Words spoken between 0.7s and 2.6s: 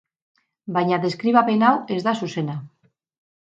Baina deskribapen hau ez da zuzena.